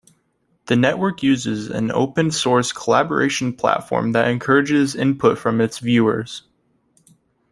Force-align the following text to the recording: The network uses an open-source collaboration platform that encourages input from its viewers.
The 0.65 0.75
network 0.75 1.21
uses 1.21 1.69
an 1.69 1.91
open-source 1.91 2.71
collaboration 2.71 3.53
platform 3.53 4.13
that 4.13 4.29
encourages 4.29 4.95
input 4.95 5.37
from 5.37 5.61
its 5.61 5.77
viewers. 5.77 6.41